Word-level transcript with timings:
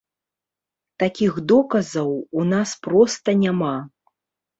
Такіх 1.01 1.33
доказаў 1.51 2.09
у 2.39 2.45
нас 2.53 2.73
проста 2.87 3.29
няма. 3.43 3.75